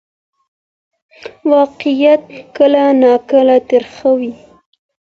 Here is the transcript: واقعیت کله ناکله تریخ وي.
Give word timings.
واقعیت 1.53 2.21
کله 2.55 2.83
ناکله 3.01 3.57
تریخ 3.69 3.95
وي. 4.17 4.31